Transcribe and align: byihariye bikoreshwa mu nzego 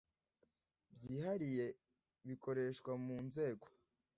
byihariye 0.95 1.65
bikoreshwa 2.27 2.91
mu 3.05 3.15
nzego 3.27 3.65